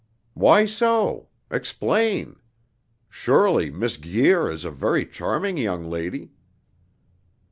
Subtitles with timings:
[0.33, 1.27] "Why so?
[1.51, 2.37] Explain.
[3.07, 6.31] Surely Miss Guir is a very charming young lady."